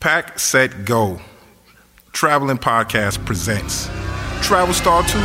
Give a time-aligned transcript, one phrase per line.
[0.00, 1.20] Pack, Set, Go.
[2.12, 3.84] Traveling Podcast presents
[4.40, 5.20] Travel Star Tuesday.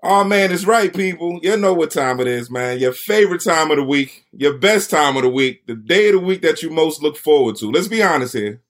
[0.00, 1.40] Oh man, it's right, people.
[1.42, 2.78] You know what time it is, man.
[2.78, 6.12] Your favorite time of the week, your best time of the week, the day of
[6.12, 7.68] the week that you most look forward to.
[7.68, 8.62] Let's be honest here.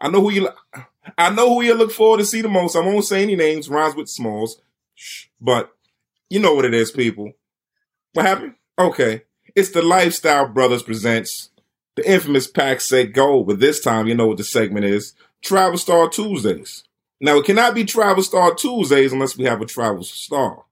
[0.00, 0.48] I know who you,
[1.16, 2.74] I know who you look forward to see the most.
[2.74, 3.68] I won't say any names.
[3.68, 4.60] Rhymes with Smalls,
[5.40, 5.73] but
[6.34, 7.32] you know what it is, people.
[8.12, 8.54] What happened?
[8.76, 9.22] Okay,
[9.54, 11.50] it's the Lifestyle Brothers presents
[11.94, 13.44] the infamous Pack Set Go.
[13.44, 16.82] But this time, you know what the segment is: Travel Star Tuesdays.
[17.20, 20.64] Now it cannot be Travel Star Tuesdays unless we have a travel star.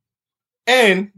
[0.67, 1.13] And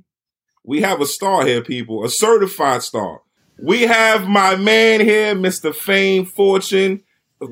[0.63, 3.23] we have a star here, people, a certified star.
[3.59, 5.75] We have my man here, Mr.
[5.75, 7.03] Fame Fortune.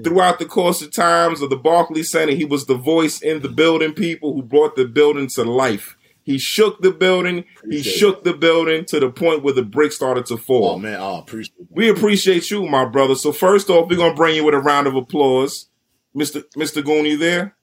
[0.04, 3.48] Throughout the course of times of the Barclays Center, he was the voice in the
[3.48, 5.96] building, people who brought the building to life.
[6.24, 7.44] He shook the building.
[7.56, 8.24] Appreciate he shook it.
[8.24, 10.70] the building to the point where the bricks started to fall.
[10.70, 13.14] Oh man, oh, appreciate We appreciate you, my brother.
[13.14, 15.68] So first off, we're gonna bring you with a round of applause.
[16.14, 16.44] Mr.
[16.56, 16.84] Mr.
[16.84, 17.56] Goon, you there?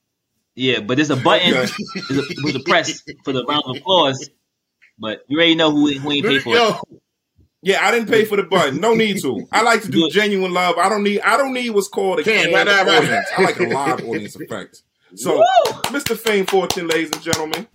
[0.56, 1.54] Yeah, but there's a button
[2.44, 4.30] with a press for the round of applause.
[4.98, 6.70] But you already know who, who ain't paid for Yo.
[6.70, 7.02] it.
[7.62, 8.80] Yeah, I didn't pay for the button.
[8.80, 9.48] No need to.
[9.52, 10.78] I like to do genuine love.
[10.78, 11.22] I don't need.
[11.22, 13.28] I don't need what's called a can right, right, audience.
[13.38, 14.84] I like a live audience effect.
[15.16, 15.74] So, Woo!
[15.86, 16.18] Mr.
[16.18, 17.68] Fame Fortune, ladies and gentlemen.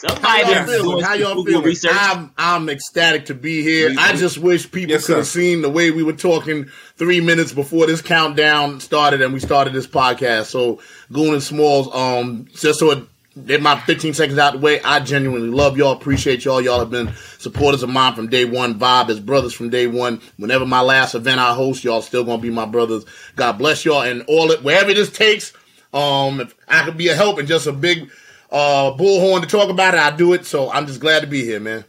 [0.00, 1.04] Somebody how y'all feeling?
[1.04, 1.76] How y'all feeling?
[1.90, 3.94] I'm I'm ecstatic to be here.
[3.98, 7.52] I just wish people yes, could have seen the way we were talking three minutes
[7.52, 10.46] before this countdown started and we started this podcast.
[10.46, 10.80] So
[11.12, 13.04] Goon and Smalls, um, just so it
[13.46, 14.80] get my 15 seconds out the way.
[14.82, 16.60] I genuinely love y'all, appreciate y'all.
[16.60, 18.78] Y'all have been supporters of mine from day one.
[18.78, 20.20] Vibe as brothers from day one.
[20.38, 23.04] Whenever my last event I host, y'all still gonna be my brothers.
[23.36, 25.52] God bless y'all and all it wherever this takes.
[25.92, 28.10] Um, if I could be a help and just a big
[28.50, 30.46] uh, bullhorn to talk about it, I do it.
[30.46, 31.84] So I'm just glad to be here, man.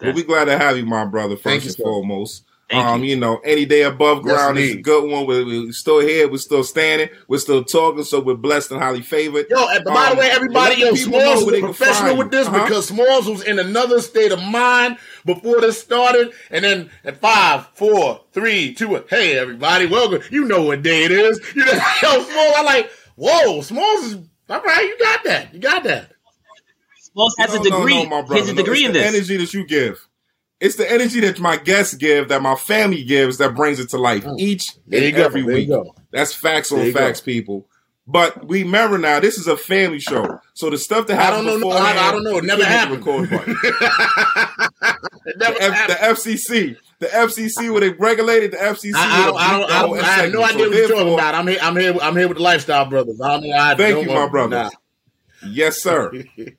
[0.00, 1.36] We'll be glad to have you, my brother.
[1.36, 2.44] First Thank and you, foremost.
[2.68, 3.10] Thank um, you.
[3.10, 3.16] you.
[3.16, 5.26] know, any day above ground yes, is a good one.
[5.26, 6.28] We're, we're, still here.
[6.28, 7.10] We're still standing.
[7.28, 8.02] We're still talking.
[8.02, 9.46] So we're blessed and highly favored.
[9.50, 12.64] Yo, and by um, the way, everybody, yo, Smalls was professional with this uh-huh.
[12.64, 16.32] because Smalls was in another state of mind before this started.
[16.50, 20.22] And then at five, four, three, two, hey, everybody, welcome.
[20.30, 21.40] You know what day it is.
[21.54, 21.72] You know,
[22.02, 24.14] yo, Smalls, I'm like, whoa, Smalls is,
[24.48, 25.54] all right, you got that.
[25.54, 26.12] You got that.
[27.00, 28.04] Smalls has no, a degree.
[28.04, 29.06] No, no, He has a degree in this.
[29.06, 30.08] energy that you give.
[30.60, 33.98] It's the energy that my guests give, that my family gives, that brings it to
[33.98, 34.38] life mm.
[34.38, 35.68] each and every week.
[36.12, 37.24] That's facts on facts, go.
[37.24, 37.68] people.
[38.06, 40.40] But we remember now, this is a family show.
[40.54, 42.38] So the stuff that happened I don't know, I, I, don't know.
[42.38, 43.06] It never happened.
[43.06, 43.54] Record button.
[43.62, 50.02] the, F, the, FCC, the FCC, where they regulated the FCC, I, I, I, I
[50.02, 51.34] have no idea so what you're talking about.
[51.36, 51.58] I'm here.
[51.62, 51.96] I'm here.
[52.02, 53.20] I'm here with the Lifestyle Brothers.
[53.20, 53.56] I don't know.
[53.56, 54.70] I thank you, my brother.
[55.46, 56.12] Yes, sir.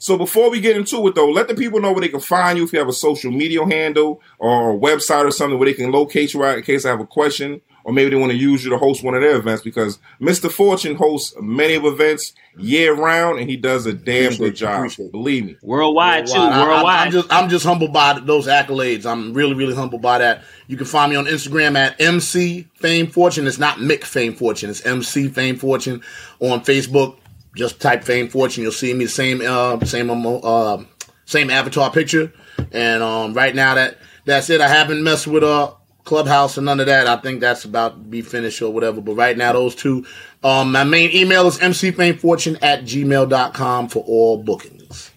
[0.00, 2.56] So before we get into it, though, let the people know where they can find
[2.56, 5.74] you if you have a social media handle or a website or something where they
[5.74, 8.62] can locate you in case I have a question or maybe they want to use
[8.62, 10.52] you to host one of their events because Mr.
[10.52, 15.10] Fortune hosts many of events year round and he does a damn appreciate good job.
[15.10, 16.52] Believe me, worldwide, worldwide.
[16.52, 16.68] too.
[16.68, 16.84] Worldwide.
[16.84, 19.06] I, am just I'm just humbled by those accolades.
[19.06, 20.42] I'm really really humbled by that.
[20.66, 23.46] You can find me on Instagram at MC Fame Fortune.
[23.46, 24.68] It's not Mick Fame Fortune.
[24.68, 26.02] It's MC Fame Fortune
[26.40, 27.16] on Facebook
[27.56, 28.64] just type Fame Fortune.
[28.64, 30.84] You'll see me the same uh, same um, uh,
[31.24, 32.34] same avatar picture.
[32.70, 33.96] And um, right now that
[34.26, 34.60] that's it.
[34.60, 35.72] I haven't messed with uh
[36.08, 37.06] Clubhouse and none of that.
[37.06, 39.00] I think that's about to be finished or whatever.
[39.00, 40.06] But right now, those two.
[40.42, 45.10] Um, my main email is mcfamefortune at gmail.com for all bookings.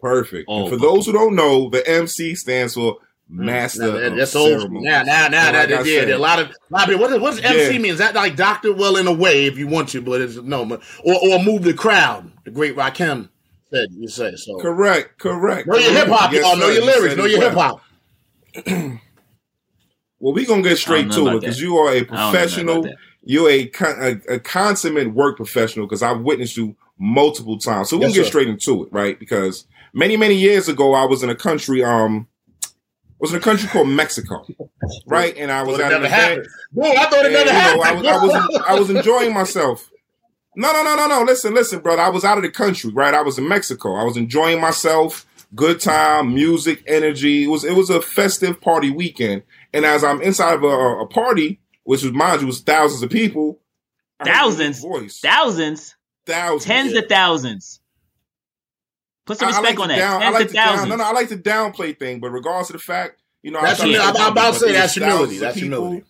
[0.00, 0.46] Perfect.
[0.48, 2.98] Oh, and for those who don't know, the MC stands for
[3.28, 6.82] master now, that's old now now now that like yeah, a lot of a lot
[6.82, 7.78] of people, what, what does MC yeah.
[7.78, 10.36] mean is that like doctor well in a way if you want to but it's
[10.36, 10.62] no
[11.04, 13.30] or or move the crowd the great Rakim
[13.70, 17.16] said you say so correct correct know your hip hop yes, y'all know your lyrics
[17.16, 17.82] know your hip hop
[18.66, 22.86] well we're gonna get straight to it because you are a professional
[23.22, 28.02] you're a, a, a consummate work professional because I've witnessed you multiple times so we're
[28.02, 31.30] yes, gonna get straight into it right because many many years ago I was in
[31.30, 32.28] a country um
[33.24, 34.44] was in a country called Mexico,
[35.06, 35.34] right?
[35.36, 36.46] And I was at an event.
[36.72, 38.06] Boy, I thought it never happened.
[38.06, 39.90] I, was, I, was, I was enjoying myself.
[40.56, 41.22] No, no, no, no, no.
[41.22, 42.02] Listen, listen, brother.
[42.02, 43.14] I was out of the country, right?
[43.14, 43.94] I was in Mexico.
[43.94, 45.26] I was enjoying myself.
[45.54, 47.44] Good time, music, energy.
[47.44, 49.42] It was it was a festive party weekend.
[49.72, 53.10] And as I'm inside of a, a party, which was mind you was thousands of
[53.10, 53.60] people,
[54.22, 55.94] thousands, voice, thousands,
[56.26, 57.80] thousands, tens of thousands.
[59.26, 59.98] Put some respect like on that.
[59.98, 62.74] Down, I like to down, no, no, I like to downplay thing, but regards to
[62.74, 65.38] the fact, you know, that's I'm, I'm about to say that's humility.
[65.38, 66.04] That's humility.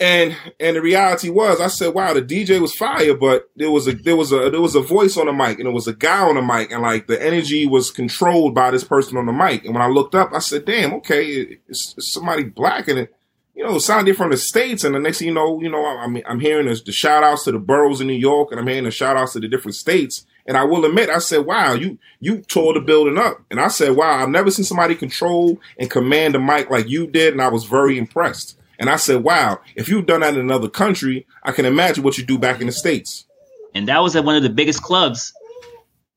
[0.00, 3.86] And and the reality was, I said, "Wow, the DJ was fire," but there was
[3.86, 5.92] a there was a there was a voice on the mic, and it was a
[5.92, 9.32] guy on the mic, and like the energy was controlled by this person on the
[9.32, 9.62] mic.
[9.66, 13.14] And when I looked up, I said, "Damn, okay, it's, it's somebody black in it."
[13.54, 16.16] You know, sounded from the states, and the next thing you know, you know, I'm
[16.26, 18.84] I'm hearing the, the shout outs to the boroughs in New York, and I'm hearing
[18.84, 20.24] the shout outs to the different states.
[20.46, 23.68] And I will admit, I said, "Wow, you you tore the building up." And I
[23.68, 27.42] said, "Wow, I've never seen somebody control and command the mic like you did," and
[27.42, 28.56] I was very impressed.
[28.80, 32.16] And I said, wow, if you've done that in another country, I can imagine what
[32.18, 33.26] you do back in the States.
[33.74, 35.32] And that was at one of the biggest clubs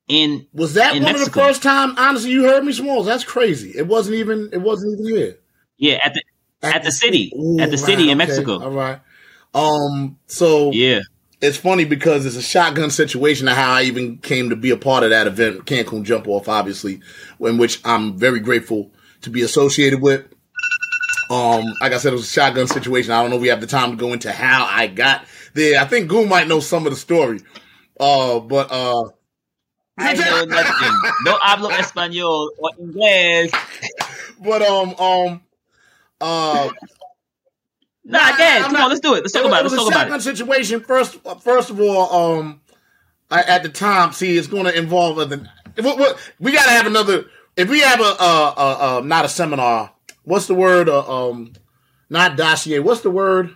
[0.07, 1.27] in Was that in one Mexico.
[1.29, 3.05] of the first time, honestly, you heard me Smalls?
[3.05, 3.71] That's crazy.
[3.75, 5.37] It wasn't even it wasn't even here.
[5.77, 6.23] Yeah, at the
[6.61, 7.31] at, at the, city.
[7.37, 8.27] Ooh, at the right, city in okay.
[8.27, 8.63] Mexico.
[8.63, 8.99] All right.
[9.53, 11.01] Um so Yeah.
[11.41, 14.77] It's funny because it's a shotgun situation of how I even came to be a
[14.77, 17.01] part of that event, Cancun Jump Off, obviously,
[17.41, 18.91] in which I'm very grateful
[19.23, 20.25] to be associated with.
[21.33, 23.11] Um, like I said, it was a shotgun situation.
[23.11, 25.25] I don't know if we have the time to go into how I got
[25.55, 25.81] there.
[25.81, 27.41] I think Goon might know some of the story.
[27.99, 29.09] Uh, but uh,
[29.97, 31.11] I know nothing.
[31.23, 33.51] no hablo español or inglés.
[34.39, 35.41] But um um
[36.21, 36.69] uh.
[38.05, 39.21] Nah, again, come on, let's do it.
[39.21, 39.71] Let's talk it, about it.
[39.71, 40.81] Let's it was a shotgun situation.
[40.81, 42.61] First, first of all, um,
[43.31, 45.49] I, at the time, see, it's going to involve the.
[45.77, 47.25] We, we got to have another.
[47.55, 50.89] If we have a, a, a, a not a seminar, what's the word?
[50.89, 51.53] Uh, um,
[52.09, 52.79] not dossier.
[52.79, 53.55] What's the word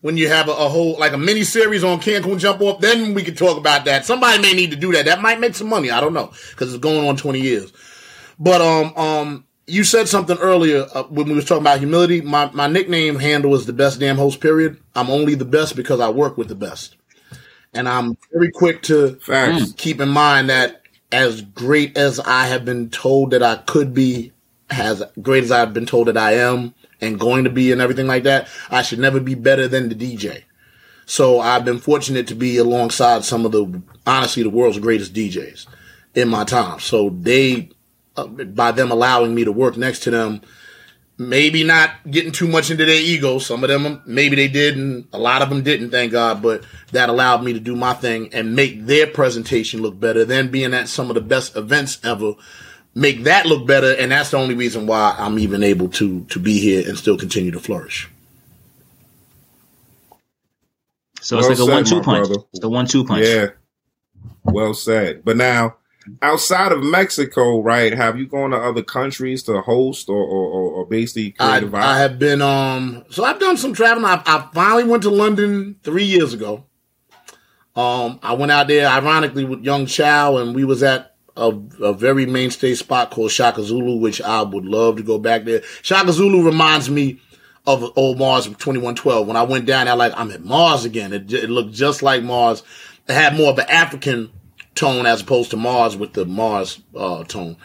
[0.00, 2.80] when you have a, a, whole like a mini series on Cancun Jump Off?
[2.80, 4.04] Then we can talk about that.
[4.04, 5.06] Somebody may need to do that.
[5.06, 5.90] That might make some money.
[5.90, 7.72] I don't know because it's going on twenty years.
[8.38, 12.20] But um um, you said something earlier uh, when we was talking about humility.
[12.20, 14.40] My my nickname handle is the best damn host.
[14.40, 14.78] Period.
[14.94, 16.96] I'm only the best because I work with the best,
[17.74, 19.72] and I'm very quick to Facts.
[19.76, 20.82] keep in mind that
[21.12, 24.32] as great as I have been told that I could be
[24.70, 28.06] as great as I've been told that I am and going to be and everything
[28.06, 30.44] like that, I should never be better than the DJ.
[31.06, 35.66] So I've been fortunate to be alongside some of the, honestly, the world's greatest DJs
[36.14, 36.80] in my time.
[36.80, 37.70] So they,
[38.16, 40.42] uh, by them allowing me to work next to them,
[41.16, 43.38] maybe not getting too much into their ego.
[43.38, 46.42] Some of them, maybe they did, and a lot of them didn't, thank God.
[46.42, 50.50] But that allowed me to do my thing and make their presentation look better than
[50.50, 52.34] being at some of the best events ever
[52.94, 56.38] make that look better, and that's the only reason why I'm even able to to
[56.38, 58.08] be here and still continue to flourish.
[61.20, 62.28] So well it's like a one-two punch.
[62.28, 62.42] Brother.
[62.52, 63.26] It's a one-two punch.
[63.26, 63.48] Yeah,
[64.44, 65.24] well said.
[65.24, 65.76] But now,
[66.22, 67.92] outside of Mexico, right?
[67.92, 72.18] Have you gone to other countries to host or or, or basically I, I, have
[72.18, 72.42] been.
[72.42, 74.06] Um, so I've done some traveling.
[74.06, 76.64] I, I finally went to London three years ago.
[77.76, 81.92] Um, I went out there, ironically, with Young Chow, and we was at a, a
[81.92, 85.62] very mainstay spot called Shaka Zulu, which I would love to go back there.
[85.82, 87.20] Shaka Zulu reminds me
[87.66, 89.26] of old Mars 2112.
[89.26, 91.12] When I went down there, like I'm at Mars again.
[91.12, 92.62] It, it looked just like Mars.
[93.08, 94.30] It had more of an African
[94.74, 97.56] tone as opposed to Mars with the Mars uh, tone.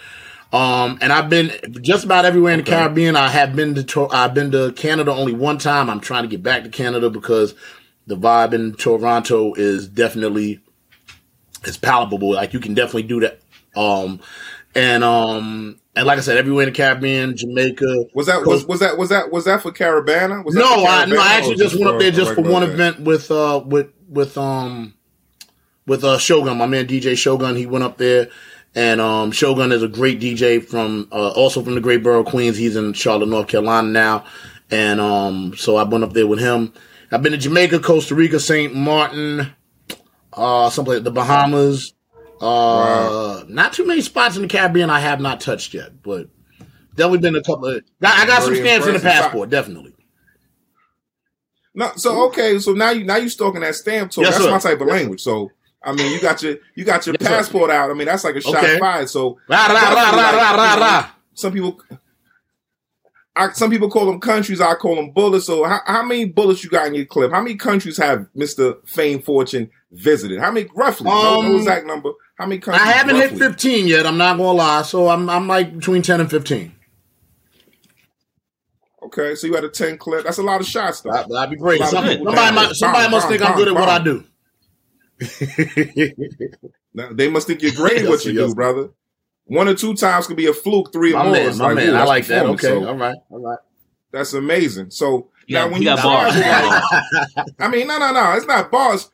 [0.52, 2.84] Um, and I've been just about everywhere in the okay.
[2.84, 3.16] Caribbean.
[3.16, 5.90] I have been to I've been to Canada only one time.
[5.90, 7.56] I'm trying to get back to Canada because
[8.06, 10.60] the vibe in Toronto is definitely
[11.64, 12.34] it's palpable.
[12.34, 13.40] Like you can definitely do that
[13.76, 14.20] um,
[14.76, 18.06] and um, and like I said, everywhere in the Caribbean, Jamaica.
[18.14, 20.44] Was that was, was that was that was that for Caribana?
[20.44, 23.30] Was no, I no, I actually just went up there just for one event with
[23.30, 24.96] uh with with um
[25.86, 27.56] with uh Shogun, my man DJ Shogun.
[27.56, 28.30] He went up there.
[28.76, 32.58] And um, Shogun is a great DJ from uh, also from the great borough Queens.
[32.58, 34.26] He's in Charlotte, North Carolina now,
[34.72, 36.74] and um, so I went up there with him.
[37.12, 39.54] I've been to Jamaica, Costa Rica, Saint Martin,
[40.34, 41.94] uh, someplace the Bahamas,
[42.44, 46.28] uh, not too many spots in the Caribbean I have not touched yet, but
[46.96, 47.84] definitely been a couple of.
[48.02, 49.94] I got some stamps in the passport, definitely.
[51.76, 54.26] No, so okay, so now you now you talking that stamp talk.
[54.26, 54.52] Yes, that's sir.
[54.52, 55.22] my type of yes, language.
[55.22, 55.50] So
[55.82, 57.76] I mean, you got your you got your yes, passport sir.
[57.76, 57.90] out.
[57.90, 58.78] I mean, that's like a shot okay.
[58.78, 59.10] fired.
[59.10, 61.82] So rah, rah, rah, rah, rah, rah, some people.
[63.36, 64.62] I, some people call them countries.
[64.62, 65.48] I call them bullets.
[65.48, 67.32] So, how, how many bullets you got in your clip?
[67.32, 70.40] How many countries have Mister Fame Fortune visited?
[70.40, 71.08] How many roughly?
[71.10, 72.12] Um, no, no exact number.
[72.38, 72.86] How many countries?
[72.86, 73.38] I haven't roughly?
[73.38, 74.06] hit 15 yet.
[74.06, 74.82] I'm not gonna lie.
[74.82, 76.76] So I'm I'm like between 10 and 15.
[79.04, 80.24] Okay, so you had a 10 clip.
[80.24, 81.12] That's a lot of shots, though.
[81.12, 81.82] That, would be great.
[81.84, 84.24] somebody somebody, somebody must think I'm good at what I do.
[86.94, 88.90] now, they must think you're great at what you do, brother.
[89.46, 90.94] One or two times could be a fluke.
[90.94, 91.34] Three or more.
[91.34, 91.96] Man, my like, man.
[91.96, 92.46] I like that.
[92.46, 93.60] Okay, so, all right, all right.
[94.12, 94.92] That's amazing.
[94.92, 96.34] So yeah, now when you, you got bars,
[97.60, 98.34] I mean, no, no, no.
[98.34, 99.10] It's not bars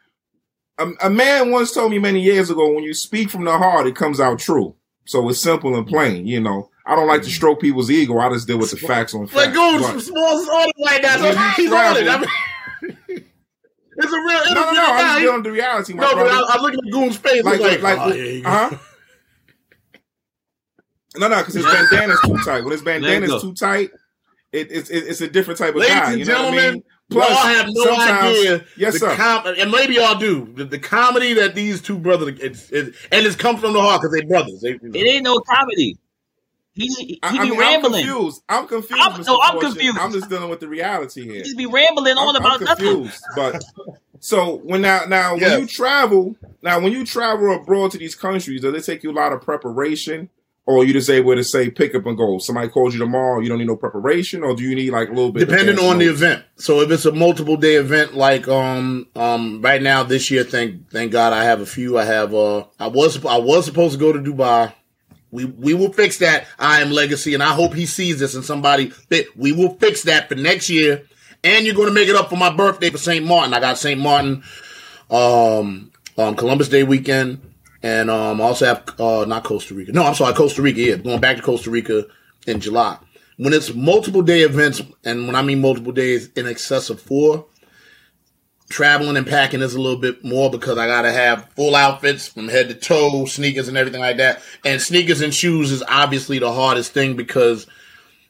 [0.79, 3.88] a, a man once told me many years ago, when you speak from the heart,
[3.88, 4.75] it comes out true.
[5.05, 6.69] So it's simple and plain, you know.
[6.86, 8.17] I don't like to stroke people's ego.
[8.17, 9.36] I just deal with the facts on facts.
[9.36, 11.17] Like, go small on it right now.
[11.17, 11.31] So
[11.62, 12.07] he's on it.
[12.07, 13.25] I mean,
[14.01, 14.39] It's a real.
[14.39, 15.93] It's no, no, no, I'm just dealing with the reality.
[15.93, 16.24] no, brother.
[16.24, 17.43] but I, I was looking at Goon's face.
[17.43, 18.77] Like, like, like, oh, uh huh.
[21.17, 22.63] No, no, because his bandana's too tight.
[22.63, 23.91] When his bandana's too tight,
[24.53, 26.12] it, it's it's a different type of Ladies guy.
[26.12, 26.83] And you know gentlemen, what I mean?
[27.10, 28.66] Plus, y'all have no idea.
[28.78, 29.16] Yes, sir.
[29.16, 30.51] Com- and maybe y'all do.
[30.54, 34.01] The, the, comedy that these two brothers, it's, it's, and it's come from the heart
[34.01, 34.62] because they brothers.
[34.62, 35.00] They, you know.
[35.00, 35.98] It ain't no comedy.
[36.74, 37.94] He, he I, be I mean, rambling.
[37.96, 38.44] I'm confused.
[38.48, 39.01] I'm confused.
[39.04, 39.98] I'm, no, I'm confused.
[39.98, 41.34] I'm just dealing with the reality here.
[41.34, 43.60] He just be rambling on I'm, about I'm confused, nothing.
[43.86, 45.51] But so when now now yes.
[45.51, 49.12] when you travel now when you travel abroad to these countries, does it take you
[49.12, 50.30] a lot of preparation?
[50.69, 52.38] Or you just able to say pick up and go.
[52.38, 55.11] Somebody calls you tomorrow, you don't need no preparation, or do you need like a
[55.11, 55.39] little bit?
[55.39, 56.43] Depending on the event.
[56.57, 60.91] So if it's a multiple day event, like um um right now this year, thank
[60.91, 61.97] thank God I have a few.
[61.97, 64.71] I have uh I was I was supposed to go to Dubai.
[65.31, 66.45] We we will fix that.
[66.59, 70.03] I am legacy, and I hope he sees this and somebody that we will fix
[70.03, 71.03] that for next year.
[71.43, 73.25] And you're going to make it up for my birthday for St.
[73.25, 73.55] Martin.
[73.55, 73.99] I got St.
[73.99, 74.43] Martin,
[75.09, 77.41] um, um, Columbus Day weekend,
[77.81, 79.91] and um, also have uh, not Costa Rica.
[79.91, 80.79] No, I'm sorry, Costa Rica.
[80.81, 82.05] Yeah, going back to Costa Rica
[82.45, 82.98] in July.
[83.38, 87.45] When it's multiple day events, and when I mean multiple days, in excess of four,
[88.69, 92.48] traveling and packing is a little bit more because I gotta have full outfits from
[92.48, 94.41] head to toe, sneakers and everything like that.
[94.65, 97.65] And sneakers and shoes is obviously the hardest thing because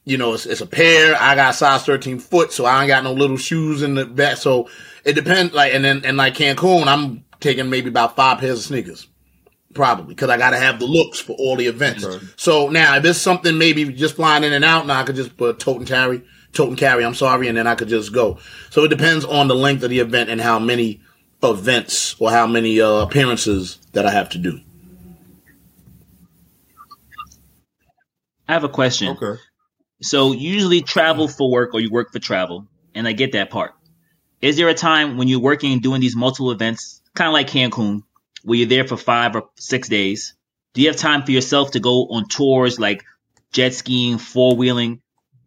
[0.06, 1.16] you know it's, it's a pair.
[1.20, 4.38] I got size thirteen foot, so I ain't got no little shoes in the back.
[4.38, 4.70] So
[5.04, 5.54] it depends.
[5.54, 9.08] Like and then and like Cancun, I'm taking maybe about five pairs of sneakers.
[9.74, 12.04] Probably because I got to have the looks for all the events.
[12.04, 12.26] Okay.
[12.38, 15.38] So now, if it's something maybe just flying in and out, now I could just
[15.38, 16.24] put tote and carry
[16.54, 17.06] tote and carry.
[17.06, 18.40] I'm sorry, and then I could just go.
[18.72, 21.02] So it depends on the length of the event and how many
[21.44, 24.60] events or how many uh, appearances that I have to do.
[28.48, 29.10] I have a question.
[29.10, 29.40] Okay.
[30.02, 33.52] So you usually travel for work or you work for travel, and I get that
[33.52, 33.74] part.
[34.42, 37.48] Is there a time when you're working and doing these multiple events, kind of like
[37.48, 38.04] Cancun,
[38.50, 40.36] where you're there for five or six days?
[40.74, 43.04] Do you have time for yourself to go on tours like
[43.52, 45.02] jet skiing, four wheeling,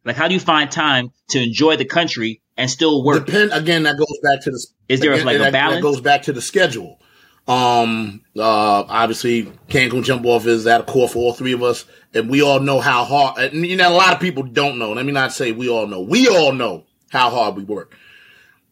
[0.04, 3.26] like, how do you find time to enjoy the country and still work?
[3.26, 3.84] Depend again.
[3.84, 4.66] That goes back to the.
[4.88, 5.76] Is there again, like a balance?
[5.76, 6.98] That goes back to the schedule.
[7.46, 11.84] Um, uh, obviously, Cancun jump off is at a core for all three of us,
[12.14, 13.38] and we all know how hard.
[13.38, 14.92] And you know, a lot of people don't know.
[14.92, 16.00] Let me not say we all know.
[16.00, 17.96] We all know how hard we work.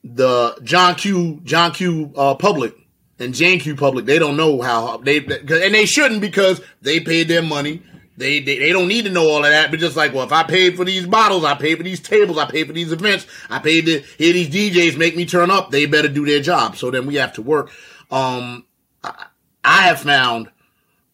[0.02, 1.40] The John Q.
[1.44, 2.12] John Q.
[2.16, 2.74] Uh, public
[3.20, 3.76] and Jane Q.
[3.76, 7.82] public, they don't know how they and they shouldn't because they paid their money
[8.20, 10.32] they, they they don't need to know all of that, but just like, well, if
[10.32, 13.26] I paid for these bottles, I paid for these tables, I paid for these events,
[13.48, 16.76] I paid to hear these DJs make me turn up, they better do their job.
[16.76, 17.70] So then we have to work.
[18.10, 18.66] Um,
[19.02, 19.26] I,
[19.64, 20.50] I have found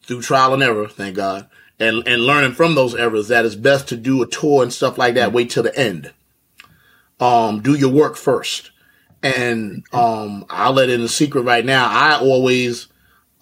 [0.02, 1.48] through trial and error, thank God,
[1.78, 4.98] and and learning from those errors that it's best to do a tour and stuff
[4.98, 5.32] like that.
[5.32, 6.12] Wait till the end.
[7.20, 8.72] Um, do your work first,
[9.26, 11.88] and um, I'll let in a secret right now.
[11.88, 12.86] I always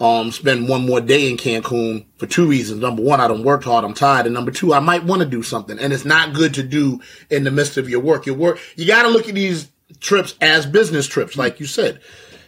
[0.00, 2.81] um, spend one more day in Cancun for two reasons.
[2.81, 3.85] Number one, I don't work hard.
[3.85, 4.26] I'm tired.
[4.26, 5.79] And number two, I might want to do something.
[5.79, 7.00] And it's not good to do
[7.31, 8.25] in the midst of your work.
[8.25, 12.00] Your work, you got to look at these trips as business trips, like you said.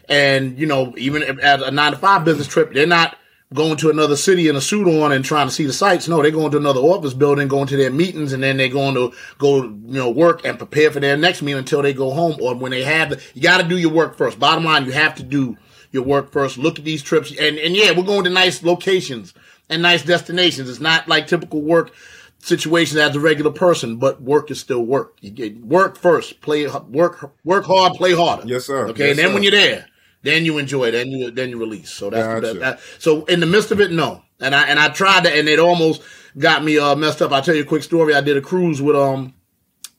[0.09, 3.19] And, you know, even at a nine to five business trip, they're not
[3.55, 6.09] going to another city in a suit on and trying to see the sights.
[6.09, 8.95] No, they're going to another office building, going to their meetings, and then they're going
[8.95, 12.37] to go, you know, work and prepare for their next meeting until they go home
[12.41, 14.39] or when they have the, you got to do your work first.
[14.39, 15.57] Bottom line, you have to do
[15.93, 16.59] your work first.
[16.59, 19.33] Look at these trips, and and yeah, we're going to nice locations
[19.69, 20.69] and nice destinations.
[20.69, 21.93] It's not like typical work
[22.39, 25.17] situations as a regular person, but work is still work.
[25.21, 28.47] You get work first, play work work hard, play harder.
[28.47, 28.89] Yes, sir.
[28.89, 29.35] Okay, yes, and then sir.
[29.35, 29.87] when you're there,
[30.27, 31.91] then you enjoy it, then you then you release.
[31.91, 32.59] So that's gotcha.
[32.59, 34.23] that, that, so in the midst of it, no.
[34.41, 36.03] And I and I tried to, and it almost
[36.39, 37.33] got me uh, messed up.
[37.33, 38.15] I'll tell you a quick story.
[38.15, 39.35] I did a cruise with um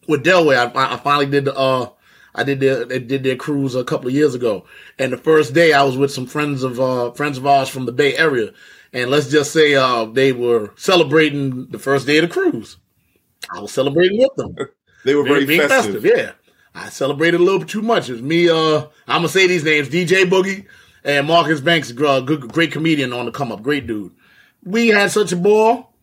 [0.08, 0.72] with Delaware.
[0.76, 1.90] I, I finally did the uh
[2.38, 4.66] I did their they did their cruise a couple of years ago,
[5.00, 7.86] and the first day I was with some friends of uh, friends of ours from
[7.86, 8.52] the Bay Area,
[8.94, 12.78] and let's just say uh, they were celebrating the first day of the cruise.
[13.52, 14.56] I was celebrating with them.
[15.04, 16.04] they were very, very festive.
[16.04, 16.06] festive.
[16.06, 16.32] Yeah,
[16.78, 18.08] I celebrated a little bit too much.
[18.08, 18.50] It was me.
[18.50, 20.66] Uh, I'm gonna say these names: DJ Boogie
[21.04, 24.14] and Marcus Banks, uh, good, great comedian on the come up, great dude.
[24.64, 25.94] We had such a ball.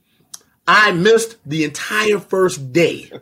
[0.66, 3.10] I missed the entire first day.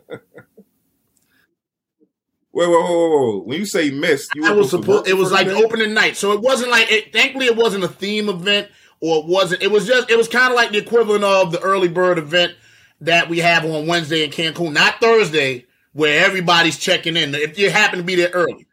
[2.55, 5.07] Wait, wait, wait, wait, When you say missed, you I was supposed.
[5.07, 5.55] It was like day?
[5.55, 6.91] opening night, so it wasn't like.
[6.91, 8.69] It, thankfully, it wasn't a theme event,
[8.99, 9.63] or it wasn't.
[9.63, 10.11] It was just.
[10.11, 12.53] It was kind of like the equivalent of the early bird event
[13.01, 17.33] that we have on Wednesday in Cancun, not Thursday, where everybody's checking in.
[17.33, 18.67] If you happen to be there early,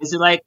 [0.00, 0.42] is it like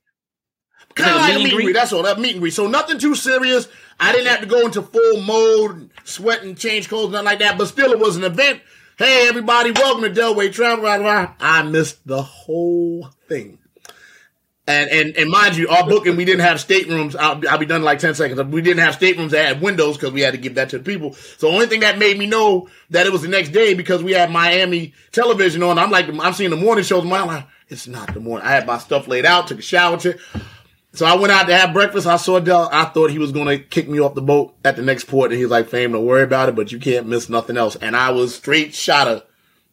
[0.96, 1.74] kind of like a meet and greet?
[1.74, 2.04] That's all.
[2.04, 2.54] That meet and greet.
[2.54, 3.68] So nothing too serious.
[4.00, 7.58] I didn't have to go into full mode, sweat and change clothes, nothing like that.
[7.58, 8.62] But still, it was an event
[9.00, 10.88] Hey, everybody, welcome to Delway Travel.
[10.88, 13.60] I missed the whole thing.
[14.70, 17.16] And, and and mind you, our booking we didn't have staterooms.
[17.16, 18.42] I'll, I'll be done in like ten seconds.
[18.44, 20.84] We didn't have staterooms that had windows because we had to give that to the
[20.84, 21.14] people.
[21.14, 24.04] So the only thing that made me know that it was the next day because
[24.04, 25.80] we had Miami television on.
[25.80, 27.06] I'm like, I'm seeing the morning shows.
[27.06, 28.46] My like, it's not the morning.
[28.46, 30.00] I had my stuff laid out, took a shower.
[30.94, 32.06] So I went out to have breakfast.
[32.06, 32.70] I saw Del.
[32.70, 35.40] I thought he was to kick me off the boat at the next port, and
[35.40, 38.10] he's like, "Fame, don't worry about it, but you can't miss nothing else." And I
[38.10, 39.24] was straight shotter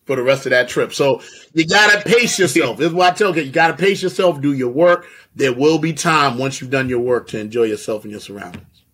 [0.05, 0.93] for the rest of that trip.
[0.93, 2.79] So you gotta pace yourself.
[2.79, 3.43] This is what I tell you.
[3.43, 5.07] You gotta pace yourself, do your work.
[5.35, 8.85] There will be time once you've done your work to enjoy yourself and your surroundings.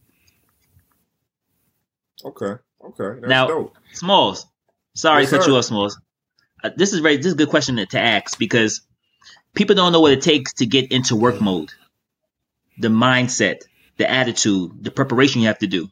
[2.25, 2.55] Okay.
[2.85, 3.21] Okay.
[3.21, 3.76] That's now, dope.
[3.93, 4.47] Smalls.
[4.95, 6.00] Sorry yes, to cut you off, Smalls.
[6.62, 8.83] Uh, this is very this is a good question to, to ask because
[9.55, 11.73] people don't know what it takes to get into work mode.
[12.79, 13.62] The mindset,
[13.97, 15.88] the attitude, the preparation you have to do.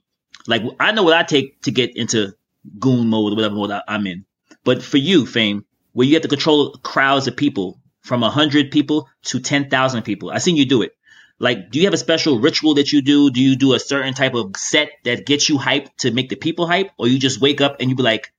[0.47, 2.35] Like I know what I take to get into
[2.79, 4.25] goon mode, or whatever mode I'm in.
[4.69, 9.09] But for you, Fame, where you have to control crowds of people from 100 people
[9.23, 10.95] to 10,000 people, I've seen you do it.
[11.39, 13.31] Like, do you have a special ritual that you do?
[13.31, 16.37] Do you do a certain type of set that gets you hyped to make the
[16.37, 16.91] people hype?
[16.99, 18.31] Or you just wake up and you be like,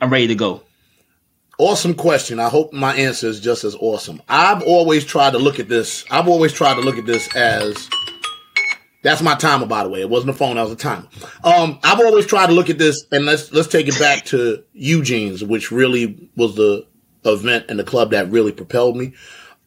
[0.00, 0.62] I'm ready to go?
[1.58, 2.38] Awesome question.
[2.38, 4.22] I hope my answer is just as awesome.
[4.28, 6.04] I've always tried to look at this.
[6.12, 7.90] I've always tried to look at this as
[9.02, 10.00] that's my timer, by the way.
[10.00, 11.08] It wasn't a phone; that was a timer.
[11.44, 14.62] Um, I've always tried to look at this, and let's let's take it back to
[14.72, 16.86] Eugene's, which really was the
[17.24, 19.12] event and the club that really propelled me.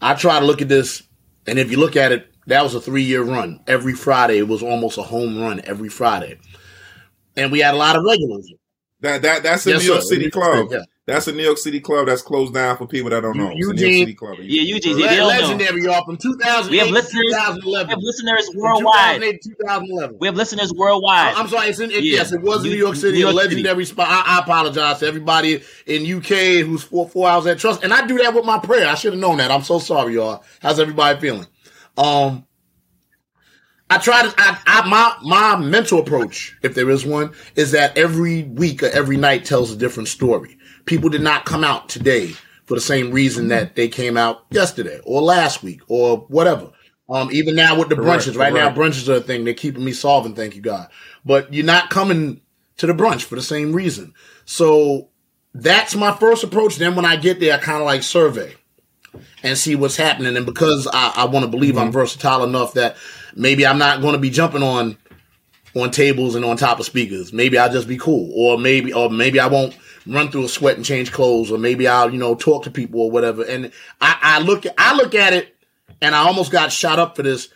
[0.01, 1.03] I try to look at this,
[1.47, 3.59] and if you look at it, that was a three year run.
[3.67, 6.39] Every Friday, it was almost a home run every Friday,
[7.35, 8.51] and we had a lot of regulars.
[9.01, 10.07] That that that's a yes, New York sir.
[10.07, 10.67] City club.
[10.71, 10.83] Yeah.
[11.07, 13.51] That's a New York City club that's closed down for people that don't know.
[13.53, 14.37] Eugene, Club.
[14.39, 14.97] Yeah, Eugene.
[14.97, 16.03] Yeah, Le- legendary, y'all.
[16.03, 17.87] From 2008 we have listeners, 2011.
[17.87, 19.21] We have listeners worldwide.
[19.21, 20.17] 2008 2011.
[20.19, 21.35] We have listeners worldwide.
[21.35, 21.67] I'm sorry.
[21.67, 22.17] It's in, it, yeah.
[22.17, 23.93] Yes, it was New, New York City, New York a legendary City.
[23.93, 24.07] spot.
[24.09, 27.83] I, I, apologize to everybody in UK who's four, four hours at Trust.
[27.83, 28.87] And I do that with my prayer.
[28.87, 29.51] I should have known that.
[29.51, 30.43] I'm so sorry, y'all.
[30.59, 31.45] How's everybody feeling?
[31.99, 32.47] Um,
[33.91, 37.95] I try to, I, I, my, my mental approach, if there is one, is that
[37.95, 42.33] every week or every night tells a different story people did not come out today
[42.65, 46.71] for the same reason that they came out yesterday or last week or whatever.
[47.07, 48.75] Um, even now with the correct, brunches, right correct.
[48.75, 49.45] now brunches are a thing.
[49.45, 50.33] They're keeping me solving.
[50.33, 50.89] Thank you, God.
[51.23, 52.41] But you're not coming
[52.77, 54.13] to the brunch for the same reason.
[54.45, 55.09] So
[55.53, 56.77] that's my first approach.
[56.77, 58.55] Then when I get there, I kind of like survey
[59.43, 60.35] and see what's happening.
[60.35, 61.85] And because I, I want to believe mm-hmm.
[61.85, 62.97] I'm versatile enough that
[63.35, 64.97] maybe I'm not going to be jumping on
[65.75, 67.33] on tables and on top of speakers.
[67.33, 70.77] Maybe I'll just be cool, or maybe or maybe I won't run through a sweat
[70.77, 73.43] and change clothes, or maybe I'll, you know, talk to people or whatever.
[73.43, 75.55] And I, I look, I look at it,
[76.01, 77.49] and I almost got shot up for this.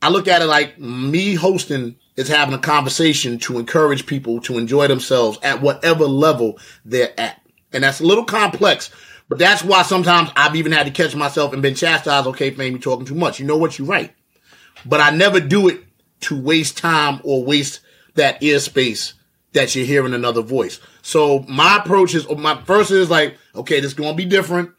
[0.00, 4.58] I look at it like me hosting is having a conversation to encourage people to
[4.58, 7.40] enjoy themselves at whatever level they're at.
[7.72, 8.90] And that's a little complex,
[9.28, 12.26] but that's why sometimes I've even had to catch myself and been chastised.
[12.26, 13.40] Okay, fame, you talking too much.
[13.40, 13.78] You know what?
[13.78, 14.12] You're right.
[14.84, 15.80] But I never do it
[16.22, 17.80] to waste time or waste
[18.14, 19.14] that ear space
[19.52, 20.80] that you're hearing another voice.
[21.02, 24.70] So my approach is my first is like, okay, this is going to be different.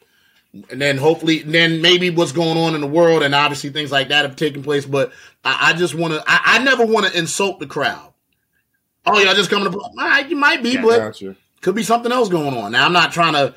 [0.70, 4.10] And then hopefully, then maybe what's going on in the world and obviously things like
[4.10, 4.86] that have taken place.
[4.86, 5.12] But
[5.44, 8.14] I, I just want to, I, I, never want to insult the crowd.
[9.06, 11.36] Oh, y'all just coming to, right, you might be, yeah, but gotcha.
[11.62, 12.72] could be something else going on.
[12.72, 13.56] Now, I'm not trying to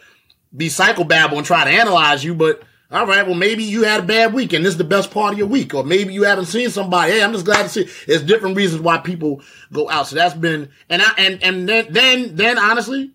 [0.56, 4.06] be psychobabble and try to analyze you, but all right, well, maybe you had a
[4.06, 5.74] bad week and this is the best part of your week.
[5.74, 7.12] Or maybe you haven't seen somebody.
[7.12, 7.88] Hey, I'm just glad to see.
[8.06, 10.06] There's different reasons why people go out.
[10.06, 13.12] So that's been, and I, and, and then, then, then honestly,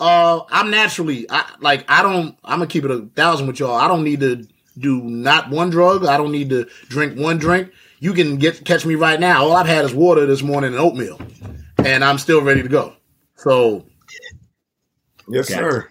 [0.00, 3.76] uh, I'm naturally, I, like, I don't, I'm gonna keep it a thousand with y'all.
[3.76, 4.46] I don't need to
[4.78, 6.04] do not one drug.
[6.04, 7.70] I don't need to drink one drink.
[8.00, 9.44] You can get, catch me right now.
[9.44, 11.20] All I've had is water this morning and oatmeal
[11.78, 12.94] and I'm still ready to go.
[13.36, 13.84] So.
[15.28, 15.88] Yes, sir.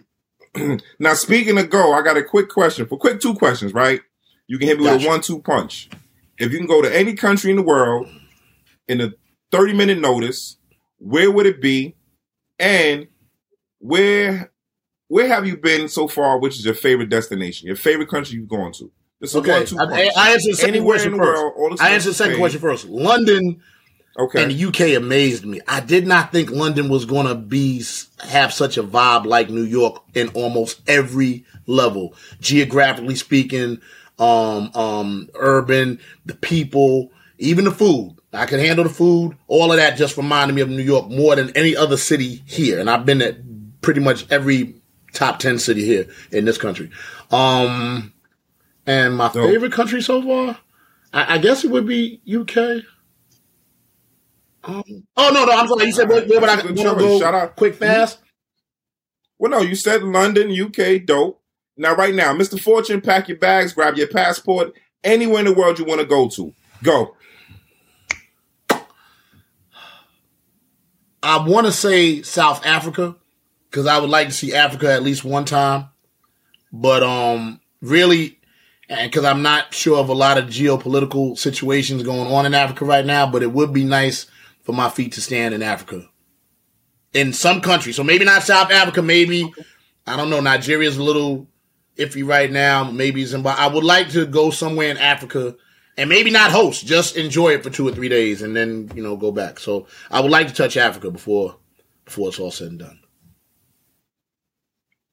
[0.99, 4.01] now, speaking of go, I got a quick question for quick two questions, right?
[4.47, 4.97] You can hit me gotcha.
[4.97, 5.89] with a one two punch.
[6.37, 8.09] If you can go to any country in the world
[8.87, 9.13] in a
[9.51, 10.57] 30 minute notice,
[10.97, 11.95] where would it be?
[12.59, 13.07] And
[13.79, 14.51] where
[15.07, 18.49] where have you been so far, which is your favorite destination, your favorite country you've
[18.49, 18.91] gone to?
[19.19, 19.65] This is okay.
[19.77, 21.57] I, I answered the second question first.
[21.57, 22.85] World, I answered the second question first.
[22.87, 23.61] London
[24.17, 24.43] Okay.
[24.43, 25.61] And the UK amazed me.
[25.67, 27.83] I did not think London was going to be
[28.19, 33.81] have such a vibe like New York in almost every level, geographically speaking,
[34.19, 38.17] um, um, urban, the people, even the food.
[38.33, 39.37] I can handle the food.
[39.47, 42.79] All of that just reminded me of New York more than any other city here.
[42.79, 43.37] And I've been at
[43.81, 44.75] pretty much every
[45.13, 46.91] top 10 city here in this country.
[47.31, 48.13] Um,
[48.85, 50.57] and my favorite country so far,
[51.13, 52.83] I, I guess it would be UK.
[54.63, 54.83] Um,
[55.17, 55.85] oh no, no, I'm sorry.
[55.85, 57.19] You said where, where would I want to go?
[57.19, 58.19] Shout out, quick, fast.
[59.39, 61.41] Well, no, you said London, UK, dope.
[61.77, 62.59] Now, right now, Mr.
[62.59, 66.29] Fortune, pack your bags, grab your passport, Anywhere in the world you want to go
[66.29, 67.15] to, go.
[71.23, 73.15] I want to say South Africa
[73.69, 75.89] because I would like to see Africa at least one time,
[76.71, 78.39] but um, really,
[78.89, 82.85] and because I'm not sure of a lot of geopolitical situations going on in Africa
[82.85, 84.27] right now, but it would be nice
[84.71, 86.07] for my feet to stand in Africa,
[87.13, 87.91] in some country.
[87.91, 89.51] So maybe not South Africa, maybe
[90.07, 90.39] I don't know.
[90.39, 91.47] Nigeria's a little
[91.97, 92.89] iffy right now.
[92.89, 93.61] Maybe Zimbabwe.
[93.61, 95.57] I would like to go somewhere in Africa
[95.97, 99.03] and maybe not host, just enjoy it for two or three days and then, you
[99.03, 99.59] know, go back.
[99.59, 101.57] So I would like to touch Africa before
[102.05, 103.00] before it's all said and done.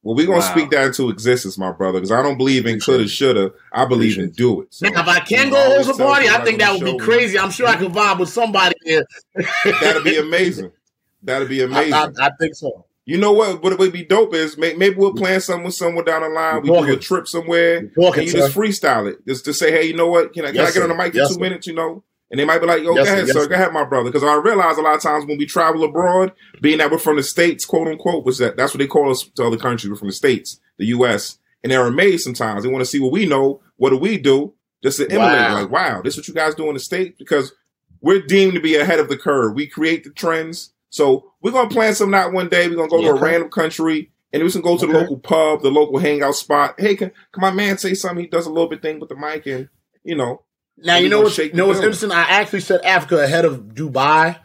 [0.08, 0.52] Well, we're gonna wow.
[0.52, 3.52] speak that into existence, my brother, because I don't believe in coulda, shoulda.
[3.70, 4.72] I believe in do it.
[4.72, 7.38] So, if I can go host a party, I think that would be crazy.
[7.38, 9.04] I'm sure I could vibe with somebody here.
[9.82, 10.72] That'd be amazing.
[11.22, 11.92] That'd be amazing.
[11.92, 12.86] I, I, I think so.
[13.04, 13.62] You know what?
[13.62, 16.62] What would be dope is maybe we'll plan something with someone down the line.
[16.62, 19.18] We do a trip somewhere, walking, and you just freestyle it.
[19.26, 20.32] Just to say, hey, you know what?
[20.32, 21.40] Can I, can yes, I get on the mic yes, for two sir.
[21.40, 21.66] minutes?
[21.66, 23.32] You know, and they might be like, "Yo, yes, go ahead, sir.
[23.32, 23.46] sir.
[23.48, 26.32] Go ahead, my brother." Because I realize a lot of times when we travel abroad,
[26.60, 29.22] being that we're from the states, quote unquote, was that that's what they call us
[29.36, 29.90] to other countries.
[29.90, 32.62] We're from the states, the U.S., and they're amazed sometimes.
[32.62, 33.60] They want to see what we know.
[33.76, 34.54] What do we do?
[34.82, 35.54] Just to emulate, wow.
[35.54, 37.52] like, wow, this is what you guys do in the states because
[38.00, 39.54] we're deemed to be ahead of the curve.
[39.54, 42.68] We create the trends so we're gonna plan something out one day.
[42.68, 44.92] We're gonna go yeah, to a random country and we can go to okay.
[44.92, 46.74] the local pub, the local hangout spot.
[46.78, 48.24] Hey, can, can my man say something?
[48.24, 49.68] He does a little bit thing with the mic and
[50.04, 50.42] you know.
[50.82, 52.12] Now you know what's you know what's interesting.
[52.12, 54.38] I actually said Africa ahead of Dubai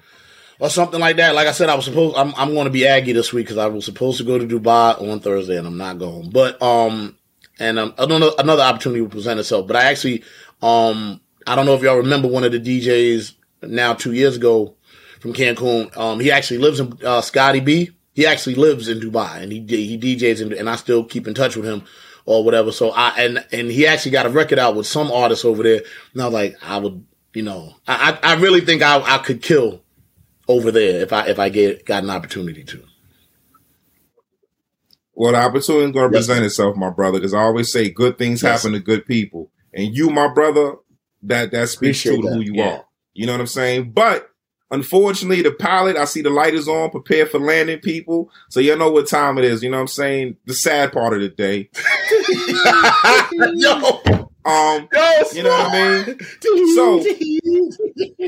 [0.59, 1.35] or something like that.
[1.35, 3.57] Like I said, I was supposed I'm I'm going to be Aggie this week because
[3.57, 6.29] I was supposed to go to Dubai on Thursday and I'm not going.
[6.29, 7.17] But um,
[7.59, 9.67] and um, another another opportunity will present itself.
[9.67, 10.23] But I actually
[10.61, 14.75] um, I don't know if y'all remember one of the DJs now two years ago
[15.19, 15.95] from Cancun.
[15.95, 17.91] Um, he actually lives in uh, Scotty B.
[18.13, 21.33] He actually lives in Dubai, and he he DJs, in, and I still keep in
[21.33, 21.83] touch with him
[22.25, 22.71] or whatever.
[22.71, 25.81] So I and and he actually got a record out with some artists over there.
[26.13, 29.41] And I was like, I would, you know, I I really think I I could
[29.41, 29.83] kill
[30.47, 32.83] over there if I if I get got an opportunity to.
[35.15, 36.25] Well, the opportunity is going to yes.
[36.27, 38.63] present itself, my brother, because I always say good things yes.
[38.63, 40.75] happen to good people, and you, my brother,
[41.21, 42.33] that that speaks Appreciate to that.
[42.33, 42.77] who you yeah.
[42.77, 42.85] are.
[43.13, 43.91] You know what I'm saying?
[43.91, 44.27] But
[44.73, 48.31] Unfortunately, the pilot, I see the light is on, prepare for landing people.
[48.49, 49.61] So you know what time it is.
[49.61, 50.37] You know what I'm saying?
[50.45, 51.69] The sad part of the day.
[53.53, 54.01] Yo.
[54.45, 56.19] Um, Yo, you know what I mean?
[56.73, 57.03] So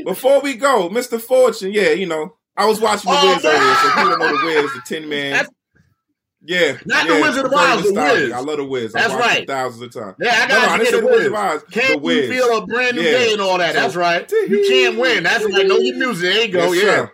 [0.04, 1.20] before we go, Mr.
[1.20, 4.46] Fortune, yeah, you know, I was watching the oh, Wiz earlier, so people know the
[4.46, 5.32] Wiz, the Tin Man.
[5.32, 5.50] That's
[6.46, 8.32] yeah, not yeah, the Wizard of Oz, the Wiz.
[8.32, 8.92] I love the Wiz.
[8.92, 9.46] That's right.
[9.46, 10.16] Thousands of times.
[10.20, 11.30] Yeah, I got no, no, the Wiz.
[11.30, 11.62] Wiz.
[11.70, 13.10] Can't you feel a brand new yeah.
[13.10, 13.74] day and all that?
[13.74, 14.30] So, That's right.
[14.30, 15.24] You can't win.
[15.24, 15.66] That's right.
[15.66, 16.22] Know your music.
[16.22, 16.72] There you go.
[16.72, 17.12] Yes, yeah, sir.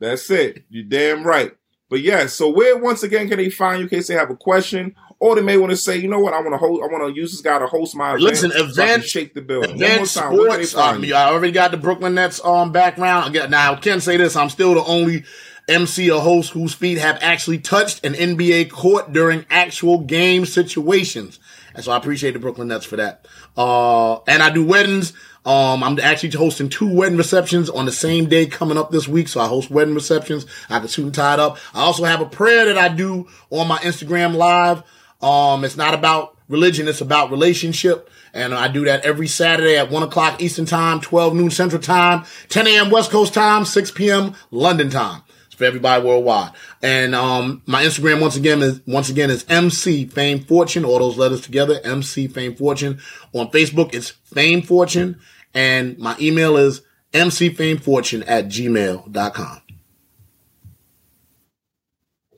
[0.00, 0.64] that's it.
[0.68, 1.52] You're damn right.
[1.88, 4.36] But yeah, so where once again can they find you in case they have a
[4.36, 6.86] question, or they may want to say, you know what, I want to hold, I
[6.86, 8.22] want to use this guy to host my event.
[8.22, 9.62] Listen, event, so shake the bill.
[9.62, 10.74] Event sports.
[10.74, 13.34] Um, I already got the Brooklyn Nets um background.
[13.50, 15.24] Now I can say this: I'm still the only
[15.68, 21.38] MC or host whose feet have actually touched an NBA court during actual game situations.
[21.74, 23.26] And so I appreciate the Brooklyn Nets for that.
[23.56, 25.12] Uh, and I do weddings.
[25.44, 29.28] Um, I'm actually hosting two wedding receptions on the same day coming up this week.
[29.28, 30.46] So I host wedding receptions.
[30.68, 31.58] I can suit and tie up.
[31.74, 34.82] I also have a prayer that I do on my Instagram live.
[35.20, 36.88] Um, it's not about religion.
[36.88, 38.10] It's about relationship.
[38.34, 42.24] And I do that every Saturday at one o'clock Eastern time, 12 noon Central time,
[42.48, 42.90] 10 a.m.
[42.90, 44.34] West Coast time, 6 p.m.
[44.50, 45.22] London time
[45.62, 46.50] for everybody worldwide.
[46.82, 50.84] And um, my Instagram once again is once again is MC Fame Fortune.
[50.84, 52.98] All those letters together, MC Fame Fortune.
[53.32, 55.20] On Facebook, it's Fame Fortune,
[55.54, 59.60] and my email is mcfamefortune at gmail.com.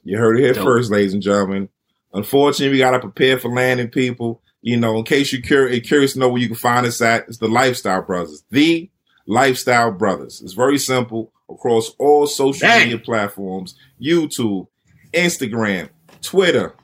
[0.03, 0.65] You heard it here Dope.
[0.65, 1.71] first, ladies and gentlemen.
[2.13, 4.43] Unfortunately, we gotta prepare for landing people.
[4.61, 7.27] You know, in case you're curious, curious to know where you can find us at,
[7.29, 8.45] it's the Lifestyle Brothers.
[8.51, 8.91] The
[9.27, 10.43] Lifestyle Brothers.
[10.43, 12.85] It's very simple across all social Dang.
[12.85, 14.67] media platforms YouTube,
[15.13, 15.89] Instagram,
[16.21, 16.75] Twitter.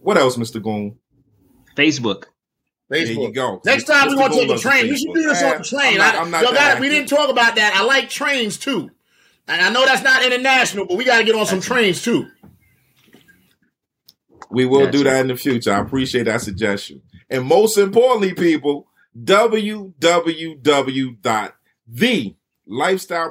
[0.00, 0.62] What else, Mr.
[0.62, 0.98] Goon?
[1.76, 2.24] Facebook.
[2.90, 3.06] Facebook.
[3.06, 3.60] There you go.
[3.64, 4.88] Next time we want to take a train.
[4.88, 6.00] We should do this on the ah, train.
[6.00, 7.74] I'm not, I'm not we didn't talk about that.
[7.74, 8.90] I like trains too.
[9.48, 12.28] And I know that's not international, but we got to get on some trains too.
[14.50, 14.92] We will gotcha.
[14.92, 15.72] do that in the future.
[15.72, 17.00] I appreciate that suggestion.
[17.30, 18.86] And most importantly, people,
[19.18, 19.92] www.the
[22.72, 23.30] lifestyle.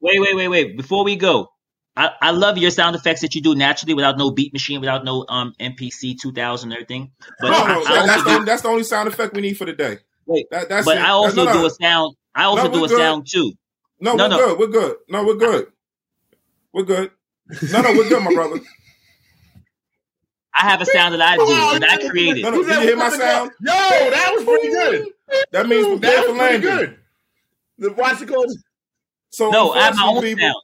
[0.00, 0.76] Wait, wait, wait, wait.
[0.76, 1.48] Before we go,
[1.96, 5.04] I, I love your sound effects that you do naturally without no beat machine, without
[5.04, 7.12] no um MPC 2000 and everything.
[7.40, 9.64] But no, no, I, I that's, the, that's the only sound effect we need for
[9.64, 9.98] the day.
[10.26, 11.02] Wait, that, that's but it.
[11.02, 12.16] I also do a sound.
[12.34, 12.98] I also no, do a good.
[12.98, 13.52] sound too.
[14.00, 14.36] No, no we're no.
[14.36, 14.58] good.
[14.58, 14.96] We're good.
[15.08, 15.66] No, we're good.
[16.72, 17.10] We're good.
[17.72, 18.60] No, no, we're good, my brother.
[20.56, 22.42] I have a sound that I do that I created.
[22.42, 23.50] No, no, did you hear my sound?
[23.60, 25.12] Yo, that was pretty good.
[25.52, 26.60] That means prepare for landing.
[26.60, 26.98] Good.
[27.78, 28.44] The watch it go.
[29.30, 30.54] So no, I have my own people, sound.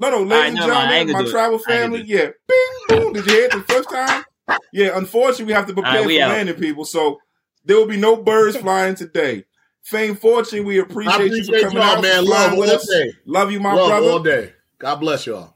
[0.00, 2.30] No, no, ladies right, and gentlemen, my travel family, yeah.
[2.48, 3.12] Bing, boom.
[3.12, 4.24] Did you hear it the first time?
[4.72, 6.28] Yeah, unfortunately, we have to prepare right, for out.
[6.30, 6.84] landing, people.
[6.84, 7.20] So
[7.64, 9.44] there will be no birds flying today.
[9.82, 12.24] Fame Fortune, we appreciate, appreciate you for coming out, man.
[12.24, 12.88] Love with us.
[12.88, 13.12] Day.
[13.24, 14.10] Love you, my Love brother.
[14.10, 14.52] all day.
[14.78, 15.54] God bless y'all.